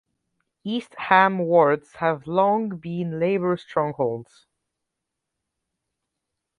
[0.63, 4.47] East Ham's wards have long been Labour strongholds.